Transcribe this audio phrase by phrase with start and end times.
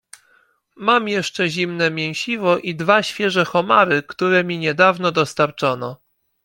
[0.75, 5.97] "Mam jeszcze zimne mięsiwo i dwa świeże homary, które mi niedawno dostarczono."